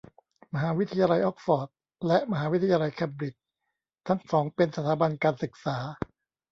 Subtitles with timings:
[0.53, 1.67] มหาวิทยาลัยอ๊อกซ์ฟอร์ด
[2.07, 3.41] และ มหาวิทยาลัยแคมบริดจ์
[4.07, 5.77] ทั้งสองเป็นสถาบันการศึกษา